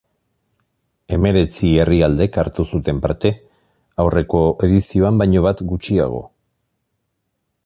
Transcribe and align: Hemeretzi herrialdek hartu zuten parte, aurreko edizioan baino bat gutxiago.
Hemeretzi 1.17 1.69
herrialdek 1.83 2.39
hartu 2.43 2.67
zuten 2.77 3.03
parte, 3.05 3.33
aurreko 4.05 4.43
edizioan 4.69 5.23
baino 5.25 5.49
bat 5.49 5.67
gutxiago. 5.75 6.27